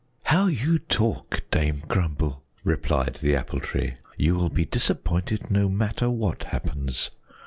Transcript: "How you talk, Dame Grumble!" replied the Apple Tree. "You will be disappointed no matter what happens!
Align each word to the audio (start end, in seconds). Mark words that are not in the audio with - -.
"How 0.23 0.47
you 0.47 0.79
talk, 0.79 1.43
Dame 1.51 1.83
Grumble!" 1.87 2.41
replied 2.63 3.19
the 3.21 3.35
Apple 3.35 3.59
Tree. 3.59 3.93
"You 4.17 4.33
will 4.33 4.49
be 4.49 4.65
disappointed 4.65 5.51
no 5.51 5.69
matter 5.69 6.09
what 6.09 6.45
happens! 6.45 7.11